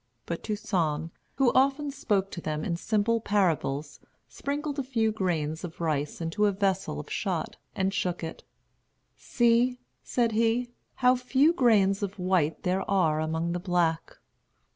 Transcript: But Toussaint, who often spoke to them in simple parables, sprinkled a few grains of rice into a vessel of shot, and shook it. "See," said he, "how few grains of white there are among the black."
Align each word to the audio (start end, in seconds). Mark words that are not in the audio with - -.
But 0.25 0.41
Toussaint, 0.43 1.11
who 1.35 1.51
often 1.53 1.91
spoke 1.91 2.31
to 2.31 2.41
them 2.41 2.65
in 2.65 2.75
simple 2.75 3.21
parables, 3.21 3.99
sprinkled 4.27 4.79
a 4.79 4.83
few 4.83 5.11
grains 5.11 5.63
of 5.63 5.79
rice 5.79 6.19
into 6.19 6.47
a 6.47 6.51
vessel 6.51 6.99
of 6.99 7.07
shot, 7.11 7.57
and 7.75 7.93
shook 7.93 8.23
it. 8.23 8.43
"See," 9.15 9.77
said 10.01 10.31
he, 10.31 10.71
"how 10.95 11.15
few 11.15 11.53
grains 11.53 12.01
of 12.01 12.17
white 12.17 12.63
there 12.63 12.81
are 12.89 13.19
among 13.19 13.51
the 13.51 13.59
black." 13.59 14.17